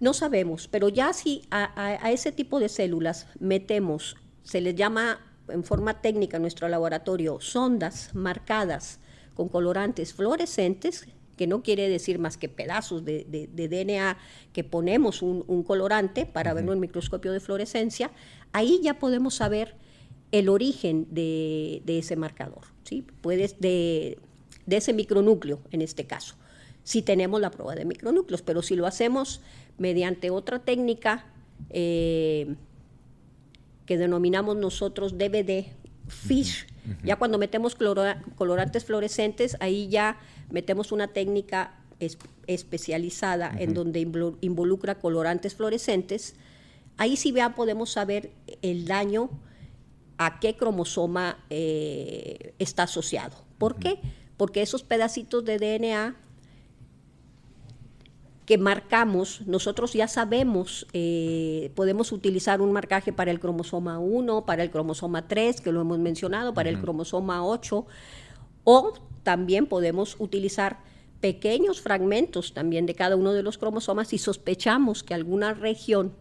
[0.00, 5.62] No sabemos, pero ya si a, ese tipo de células metemos, se les llama en
[5.62, 8.98] forma técnica en nuestro laboratorio sondas marcadas
[9.34, 14.16] con colorantes fluorescentes, que no quiere decir más que pedazos de, DNA
[14.52, 18.10] que ponemos un, colorante para verlo en microscopio de fluorescencia,
[18.52, 19.74] ahí ya podemos saber
[20.32, 23.04] el origen de, ese marcador, ¿sí?
[23.20, 24.18] Puedes de,
[24.66, 26.36] ese micronúcleo en este caso,
[26.82, 29.40] si tenemos la prueba de micronúcleos, pero si lo hacemos
[29.78, 31.26] mediante otra técnica
[31.70, 32.54] eh,
[33.86, 35.66] que denominamos nosotros DVD,
[36.08, 36.66] FISH,
[37.02, 40.18] ya cuando metemos colorantes fluorescentes, ahí ya
[40.50, 41.74] metemos una técnica
[42.46, 44.00] especializada en donde
[44.40, 46.34] involucra colorantes fluorescentes.
[46.96, 48.30] Ahí sí ya podemos saber
[48.62, 49.30] el daño
[50.18, 53.36] a qué cromosoma eh, está asociado.
[53.58, 53.98] ¿Por qué?
[54.36, 56.16] Porque esos pedacitos de DNA
[58.46, 64.62] que marcamos, nosotros ya sabemos, eh, podemos utilizar un marcaje para el cromosoma 1, para
[64.62, 67.86] el cromosoma 3, que lo hemos mencionado, para el cromosoma 8,
[68.64, 68.92] o
[69.24, 70.78] también podemos utilizar
[71.20, 76.12] pequeños fragmentos también de cada uno de los cromosomas si sospechamos que alguna región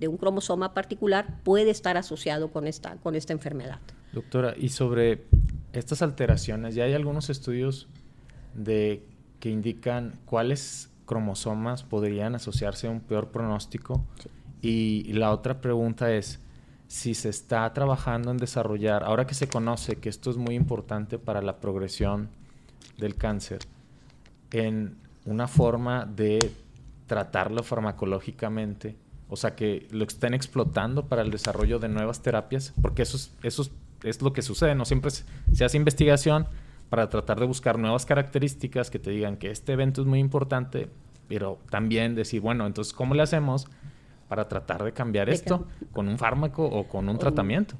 [0.00, 3.80] de un cromosoma particular puede estar asociado con esta, con esta enfermedad.
[4.12, 5.24] Doctora, y sobre
[5.72, 7.88] estas alteraciones, ya hay algunos estudios
[8.54, 9.02] de
[9.40, 14.04] que indican cuáles cromosomas podrían asociarse a un peor pronóstico.
[14.60, 16.40] Y, la otra pregunta es
[16.86, 21.18] si se está trabajando en desarrollar, ahora que se conoce que esto es muy importante
[21.18, 22.30] para la progresión
[22.98, 23.60] del cáncer,
[24.50, 26.52] en una forma de
[27.06, 28.96] tratarlo farmacológicamente,
[29.28, 33.32] o sea, que lo estén explotando para el desarrollo de nuevas terapias, porque eso es,
[33.42, 33.70] eso
[34.02, 36.46] es, lo que sucede, no siempre se hace investigación,
[36.88, 40.88] para tratar de buscar nuevas características que te digan que este evento es muy importante,
[41.28, 43.66] pero también decir, bueno, entonces, ¿cómo le hacemos
[44.28, 47.74] para tratar de cambiar esto con un fármaco o con un tratamiento?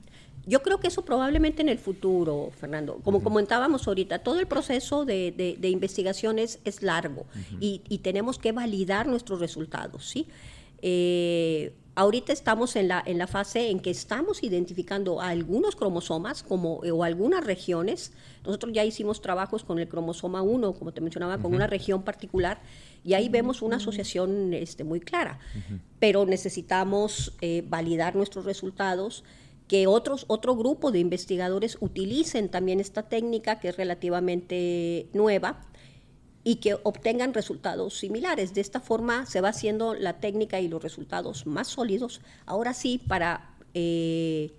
[0.48, 3.00] Yo creo que eso probablemente en el futuro, Fernando.
[3.04, 7.26] Como comentábamos ahorita, todo el proceso de, investigación es, largo
[7.60, 10.26] y, y, tenemos que validar nuestros resultados, ¿sí?
[10.80, 16.84] Eh, ahorita estamos en la, en la fase en que estamos identificando algunos cromosomas como,
[16.84, 18.12] eh, o algunas regiones.
[18.44, 22.60] Nosotros ya hicimos trabajos con el cromosoma 1, como te mencionaba, con una región particular,
[23.04, 25.40] y ahí vemos una asociación este, muy clara.
[25.98, 29.24] Pero necesitamos eh, validar nuestros resultados
[29.68, 35.60] que otros, otro grupo de investigadores utilicen también esta técnica que es relativamente nueva
[36.42, 38.54] y que obtengan resultados similares.
[38.54, 42.98] De esta forma se va haciendo la técnica y los resultados más sólidos, ahora sí,
[43.06, 44.52] para eh,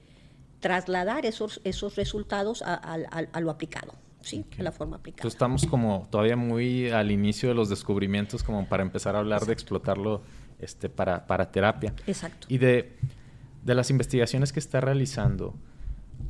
[0.60, 3.94] trasladar esos, esos resultados a, lo aplicado.
[4.22, 5.22] Sí, a la forma aplicada.
[5.22, 9.46] Entonces estamos como todavía muy al inicio de los descubrimientos como para empezar a hablar
[9.46, 10.22] de explotarlo
[10.60, 11.96] este, para, para terapia.
[12.06, 12.46] Exacto.
[12.50, 12.98] Y de,
[13.64, 15.56] de las investigaciones que está realizando,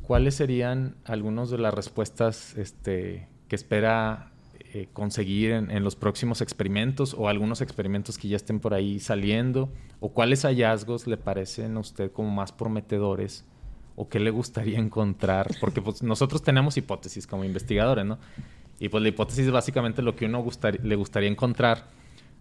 [0.02, 4.32] ¿cuáles serían algunas de las respuestas este, que espera
[4.72, 9.68] eh, conseguir en, los próximos experimentos o algunos experimentos que ya estén por ahí saliendo?
[10.00, 13.44] ¿O cuáles hallazgos le parecen a usted como más prometedores?
[13.96, 15.50] ¿O qué le gustaría encontrar?
[15.60, 18.18] Porque pues, nosotros tenemos hipótesis como investigadores, ¿no?
[18.78, 20.44] Y pues la hipótesis es básicamente lo que uno
[20.82, 21.88] le gustaría encontrar.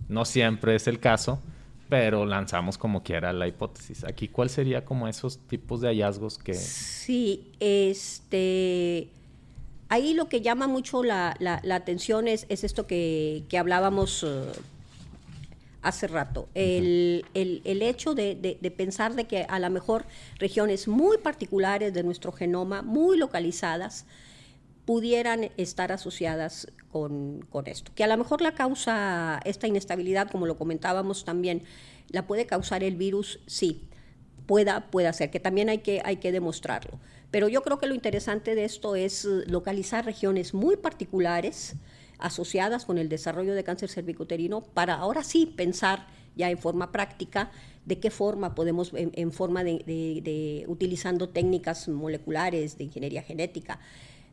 [0.08, 1.41] No siempre es el caso,
[1.89, 4.04] pero lanzamos como quiera la hipótesis.
[4.04, 6.54] Aquí, ¿cuál sería como esos tipos de hallazgos que...?
[6.54, 9.10] Sí, este
[9.90, 11.35] ahí lo que llama mucho la,
[11.71, 14.52] atención es, esto que, hablábamos eh,
[15.81, 20.06] hace rato, el, hecho de, pensar de que a lo mejor
[20.37, 24.06] regiones muy particulares de nuestro genoma, muy localizadas,
[24.90, 27.92] pudieran estar asociadas con, esto.
[27.94, 31.62] Que a lo mejor la causa, esta inestabilidad, como lo comentábamos también,
[32.08, 33.87] la puede causar el virus, sí,
[34.48, 37.00] pueda, pueda ser, que también hay que, hay que demostrarlo.
[37.29, 41.75] Pero yo creo que lo interesante de esto es localizar regiones muy particulares
[42.17, 47.52] asociadas con el desarrollo de cáncer cervicuterino para ahora sí pensar ya en forma práctica
[47.85, 53.79] de qué forma podemos, en, forma de, utilizando técnicas moleculares de ingeniería genética,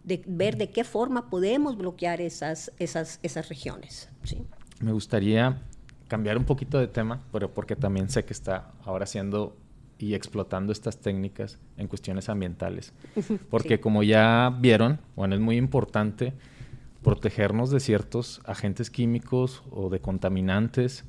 [0.06, 4.08] de ver de qué forma podemos bloquear esas, esas, esas regiones.
[4.22, 4.46] ¿sí?
[4.80, 5.60] Me gustaría
[6.08, 9.56] cambiar un poquito de tema, pero porque también sé que está ahora haciendo
[9.98, 12.92] y explotando estas técnicas en cuestiones ambientales.
[13.50, 16.34] Porque como ya vieron, bueno, es muy importante
[17.02, 21.04] protegernos de ciertos agentes químicos o de contaminantes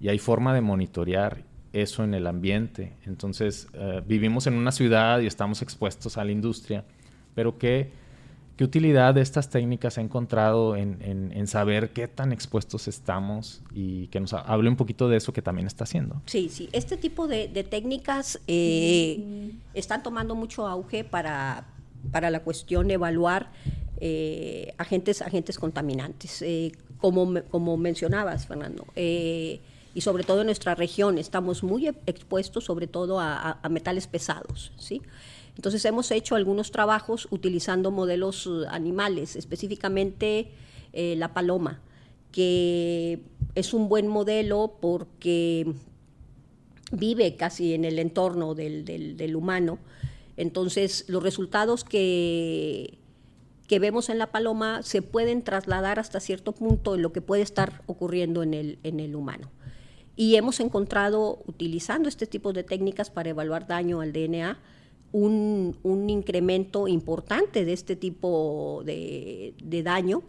[0.00, 2.94] y hay forma de monitorear eso en el ambiente.
[3.04, 6.84] Entonces, eh, vivimos en una ciudad y estamos expuestos a la industria,
[7.34, 7.92] pero ¿qué,
[8.56, 14.20] qué utilidad de estas técnicas ha encontrado en, saber qué tan expuestos estamos y que
[14.20, 16.22] nos hable un poquito de eso que también está haciendo?
[16.26, 21.66] Sí, sí, este tipo de, técnicas eh, están tomando mucho auge para,
[22.10, 23.50] para la cuestión de evaluar
[24.00, 26.44] eh, agentes, agentes contaminantes.
[26.98, 28.86] como, como mencionabas, Fernando,
[29.94, 35.02] y sobre todo en nuestra región estamos muy expuestos sobre todo a, metales pesados, ¿sí?
[35.56, 40.50] Entonces hemos hecho algunos trabajos utilizando modelos uh, animales, específicamente
[40.92, 41.80] eh, la paloma,
[42.32, 43.20] que
[43.54, 45.72] es un buen modelo porque
[46.90, 49.78] vive casi en el entorno del, del, humano.
[50.36, 52.98] Entonces los resultados que,
[53.68, 57.42] que vemos en la paloma se pueden trasladar hasta cierto punto en lo que puede
[57.42, 59.50] estar ocurriendo en el, en el humano.
[60.16, 64.58] Y hemos encontrado, utilizando este tipo de técnicas para evaluar daño al DNA,
[65.14, 69.54] un, incremento importante de este tipo de,
[69.84, 70.22] daño,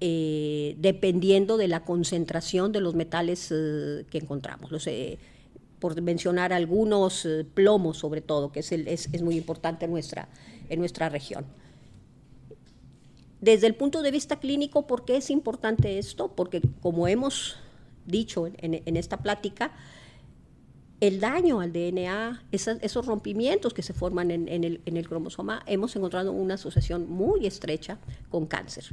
[0.00, 4.70] eh, dependiendo de la concentración de los metales eh, que encontramos.
[5.78, 10.28] por mencionar algunos, eh, plomos sobre todo, que es, es, muy importante en nuestra,
[10.68, 11.46] en nuestra región.
[13.40, 16.28] Desde el punto de vista clínico, ¿por qué es importante esto?
[16.28, 17.56] Porque como hemos
[18.04, 19.72] dicho en, esta plática,
[21.06, 26.54] el daño al DNA, esos rompimientos que se forman en, el, cromosoma, hemos encontrado una
[26.54, 27.98] asociación muy estrecha
[28.30, 28.84] con cáncer.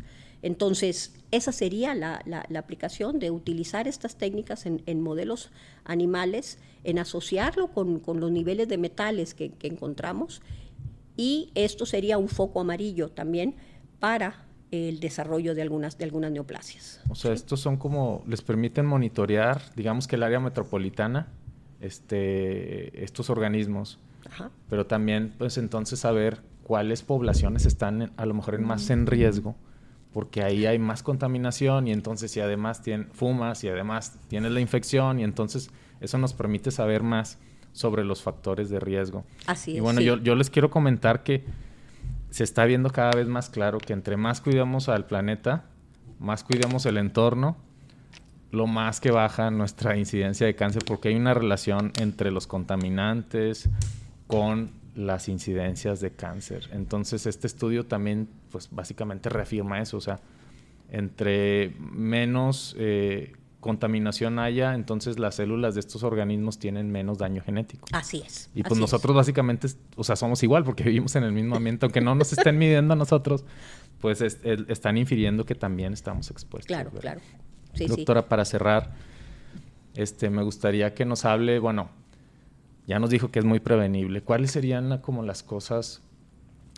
[0.42, 2.22] Entonces, esa sería la,
[2.58, 5.52] aplicación de utilizar estas técnicas en, modelos
[5.86, 10.42] animales, en asociarlo con, los niveles de metales que encontramos,
[11.16, 13.56] y esto sería un foco amarillo también
[14.02, 17.02] para el desarrollo de algunas, de algunas neoplasias.
[17.10, 21.28] O sea, estos son como, les permiten monitorear, digamos que el área metropolitana,
[21.82, 24.00] este, estos organismos,
[24.70, 29.56] pero también pues entonces saber cuáles poblaciones están a lo mejor en más en riesgo,
[30.14, 34.62] porque ahí hay más contaminación y entonces si además tien, fumas y además tienes la
[34.62, 37.40] infección y entonces eso nos permite saber más
[37.74, 39.24] sobre los factores de riesgo.
[39.48, 39.78] Así es.
[39.78, 41.44] Y bueno, yo, yo les quiero comentar que
[42.30, 45.66] se está viendo cada vez más claro que entre más cuidamos al planeta,
[46.20, 47.58] más cuidamos el entorno,
[48.52, 53.70] lo más que baja nuestra incidencia de cáncer, porque hay una relación entre los contaminantes
[54.28, 56.70] con las incidencias de cáncer.
[56.74, 60.20] Entonces, este estudio también, pues básicamente reafirma eso, o sea,
[60.90, 67.88] entre menos eh, contaminación haya, entonces las células de estos organismos tienen menos daño genético.
[67.94, 68.50] Así es.
[68.54, 72.02] Y pues nosotros básicamente, o sea, somos igual porque vivimos en el mismo ambiente, aunque
[72.02, 73.46] no nos estén midiendo a nosotros,
[74.02, 76.68] pues están infiriendo que también estamos expuestos.
[76.68, 77.22] Claro, claro.
[77.88, 78.92] Doctora, para cerrar,
[79.96, 81.90] este, me gustaría que nos hable, bueno,
[82.88, 84.22] ya nos dijo que es muy prevenible.
[84.22, 86.02] ¿Cuáles serían como las cosas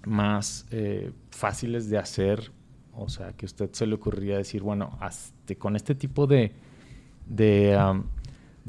[0.06, 2.52] más eh, fáciles de hacer?
[2.96, 6.52] O sea, que usted se le ocurriría decir, bueno, hasta con este tipo de
[7.28, 8.04] de,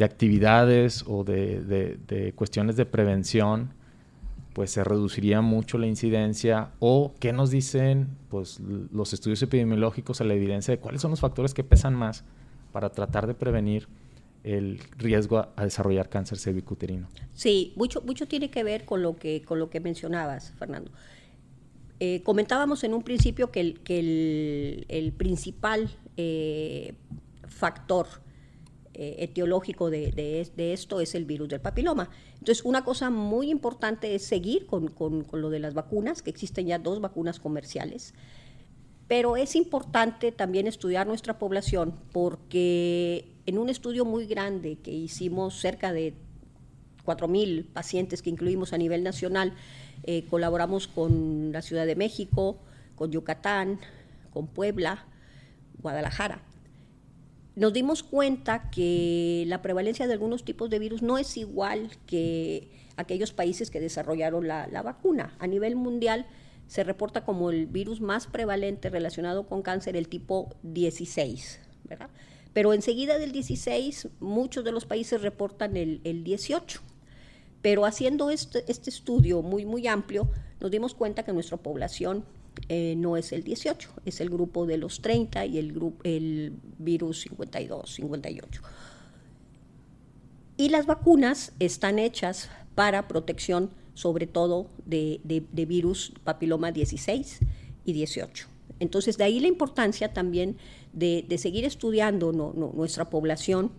[0.00, 3.70] actividades o de, cuestiones de prevención,
[4.54, 10.24] pues se reduciría mucho la incidencia o qué nos dicen pues los estudios epidemiológicos a
[10.24, 12.24] la evidencia de cuáles son los factores que pesan más
[12.72, 13.88] para tratar de prevenir
[14.44, 17.08] el riesgo a, desarrollar cáncer cervicuterino.
[17.34, 20.92] Sí, mucho, mucho tiene que ver con lo que, con lo que mencionabas, Fernando.
[21.98, 26.94] Eh, comentábamos en un principio que el, que el, principal eh,
[27.48, 28.06] factor
[28.96, 32.10] eh, etiológico de, esto es el virus del papiloma.
[32.34, 34.92] Entonces, una cosa muy importante es seguir con,
[35.32, 38.14] lo de las vacunas, que existen ya dos vacunas comerciales,
[39.08, 45.58] pero es importante también estudiar nuestra población porque en un estudio muy grande que hicimos
[45.58, 46.14] cerca de
[47.04, 49.54] 4.000 pacientes que incluimos a nivel nacional,
[50.04, 52.58] eh, colaboramos con la Ciudad de México,
[52.94, 53.80] con Yucatán,
[54.32, 55.04] con Puebla,
[55.82, 56.40] Guadalajara.
[57.56, 62.70] Nos dimos cuenta que la prevalencia de algunos tipos de virus no es igual que
[62.96, 65.34] aquellos países que desarrollaron la, vacuna.
[65.38, 66.26] A nivel mundial
[66.66, 72.10] se reporta como el virus más prevalente relacionado con cáncer el tipo 16, ¿verdad?
[72.52, 76.80] Pero enseguida del 16, muchos de los países reportan el, el 18.
[77.62, 80.28] Pero haciendo este, este, estudio muy, muy amplio,
[80.60, 82.24] nos dimos cuenta que nuestra población
[82.68, 86.52] eh, no es el 18, es el grupo de los 30 y el, grupo, el
[86.78, 88.62] virus 52, 58.
[90.56, 97.40] Y las vacunas están hechas para protección sobre todo de, de, virus papiloma 16
[97.84, 98.48] y 18.
[98.80, 100.56] Entonces, de ahí la importancia también
[100.92, 103.70] de, de seguir estudiando nuestra población,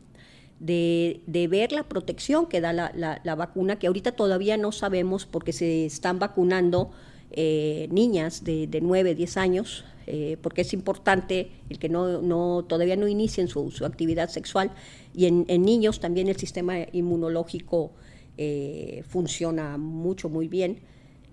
[0.60, 4.72] de, de, ver la protección que da la, la, la, vacuna, que ahorita todavía no
[4.72, 6.92] sabemos porque se están vacunando
[7.36, 12.64] eh, niñas de, de 9, 10 años, eh, porque es importante el que no, no
[12.68, 14.72] todavía no inicien su, su actividad sexual,
[15.14, 17.92] y en, niños también el sistema inmunológico
[18.38, 20.80] eh, funciona mucho, muy bien.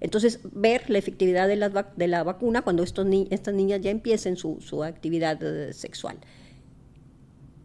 [0.00, 3.90] Entonces, ver la efectividad de la, de la vacuna cuando estos ni estas niñas ya
[3.90, 6.16] empiecen su, su actividad uh, sexual.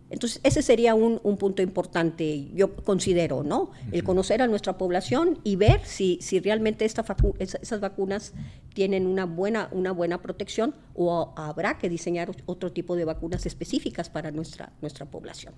[0.10, 3.72] Entonces, ese sería un, un, punto importante, yo considero, ¿no?
[3.91, 8.34] El conocer a nuestra población y ver si, si realmente esta vacu esas vacunas
[8.74, 14.10] tienen una buena, una buena protección o habrá que diseñar otro tipo de vacunas específicas
[14.10, 15.53] para nuestra, nuestra población.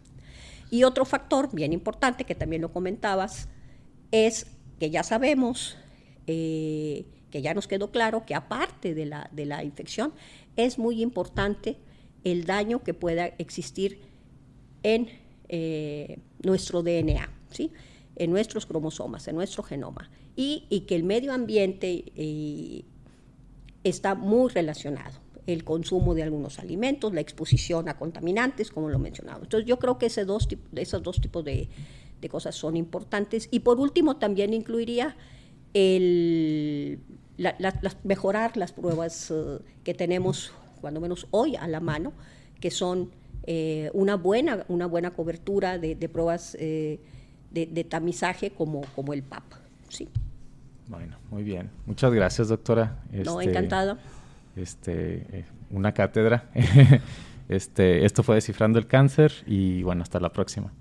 [0.71, 3.49] Y otro factor bien importante, que también lo comentabas,
[4.11, 4.47] es
[4.79, 5.77] que ya sabemos,
[6.25, 10.11] eh, que ya nos quedó claro que aparte de la, de la infección,
[10.55, 11.77] es muy importante
[12.23, 14.08] el daño que pueda existir
[14.83, 15.09] en
[15.47, 17.71] eh, nuestro DNA, ¿sí?
[18.15, 22.83] en nuestros cromosomas, en nuestro genoma, y, que el medio ambiente eh,
[23.83, 29.39] está muy relacionado el consumo de algunos alimentos, la exposición a contaminantes, como lo mencionaba.
[29.43, 31.69] Entonces yo creo que esos dos tipos de,
[32.29, 33.47] cosas son importantes.
[33.51, 35.17] Y por último, también incluiría
[35.73, 36.99] el,
[37.37, 37.55] la,
[38.03, 40.51] mejorar las pruebas uh, que tenemos,
[40.81, 42.13] cuando menos hoy, a la mano,
[42.59, 43.11] que son
[43.51, 46.99] eh, una, buena, una buena cobertura de, de pruebas eh,
[47.49, 49.41] de, de, tamizaje como, como el PAP.
[49.87, 50.07] Sí.
[50.87, 51.71] Bueno, muy bien.
[51.87, 53.01] Muchas gracias, doctora.
[53.11, 53.97] Este, no, encantada.
[54.55, 56.51] Este, eh, una cátedra.
[57.49, 60.71] este, esto fue Descifrando el Cáncer y bueno, hasta la próxima.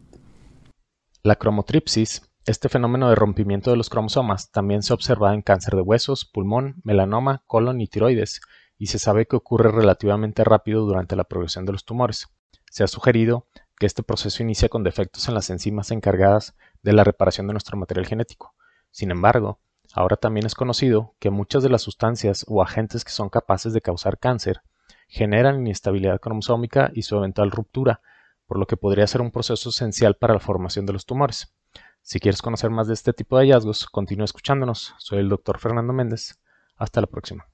[1.22, 5.80] La cromotripsis, este fenómeno de rompimiento de los cromosomas, también se observa en cáncer de
[5.80, 8.42] huesos, pulmón, melanoma, colon y tiroides,
[8.76, 12.28] y se sabe que ocurre relativamente rápido durante la progresión de los tumores.
[12.70, 13.46] Se ha sugerido
[13.78, 17.76] que este proceso inicia con defectos en las enzimas encargadas de la reparación de nuestro
[17.76, 18.54] material genético.
[18.90, 19.60] Sin embargo,
[19.92, 23.80] ahora también es conocido que muchas de las sustancias o agentes que son capaces de
[23.80, 24.62] causar cáncer
[25.08, 28.00] generan inestabilidad cromosómica y su eventual ruptura,
[28.46, 31.54] por lo que podría ser un proceso esencial para la formación de los tumores.
[32.02, 34.94] Si quieres conocer más de este tipo de hallazgos, continúa escuchándonos.
[34.98, 35.58] Soy el Dr.
[35.58, 36.40] Fernando Méndez.
[36.76, 37.46] Hasta la próxima.